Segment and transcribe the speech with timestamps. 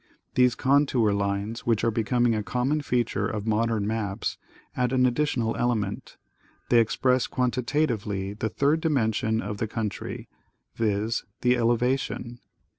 [0.35, 4.39] ']"'hese contour lines, which are becoming a common feature of modern maps,
[4.75, 6.17] add an additional element.
[6.69, 10.27] They expresss quantitatively the third dimen sion of the country,
[10.73, 12.39] viz: the elevation.